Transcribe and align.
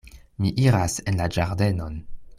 Mi 0.45 0.51
iras 0.63 0.95
en 1.11 1.21
la 1.21 1.31
ĝardenon. 1.37 2.05